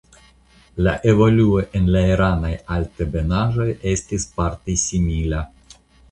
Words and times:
La 0.85 0.93
evoluo 1.09 1.59
en 1.79 1.83
la 1.95 2.01
iranaj 2.13 2.53
altebenaĵoj 2.75 3.67
estis 3.91 4.25
parte 4.39 4.77
simila. 4.85 5.43